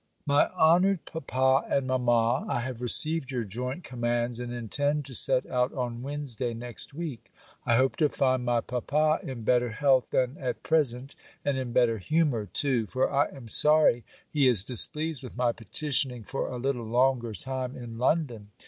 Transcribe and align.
_MY 0.25 0.49
HONOURED 0.57 1.05
PAPA 1.05 1.65
AND 1.69 1.85
MAMMA, 1.85 2.47
I 2.49 2.61
have 2.61 2.81
received 2.81 3.29
your 3.29 3.43
joint 3.43 3.83
commands, 3.83 4.39
and 4.39 4.51
intend 4.51 5.05
to 5.05 5.13
set 5.13 5.45
out 5.45 5.71
on 5.75 6.01
Wednesday, 6.01 6.55
next 6.55 6.91
week. 6.91 7.31
I 7.67 7.75
hope 7.75 7.97
to 7.97 8.09
find 8.09 8.43
my 8.43 8.61
papa 8.61 9.19
in 9.21 9.43
better 9.43 9.69
health 9.69 10.09
than 10.09 10.37
at 10.39 10.63
present, 10.63 11.13
and 11.45 11.55
in 11.55 11.71
better 11.71 11.99
humour 11.99 12.47
too; 12.47 12.87
for 12.87 13.11
I 13.13 13.27
am 13.29 13.47
sorry 13.47 14.03
he 14.27 14.47
is 14.47 14.63
displeased 14.63 15.21
with 15.21 15.37
my 15.37 15.51
petitioning 15.51 16.23
for 16.23 16.47
a 16.47 16.57
little 16.57 16.87
longer 16.87 17.35
time 17.35 17.75
in 17.75 17.95
London. 17.95 18.49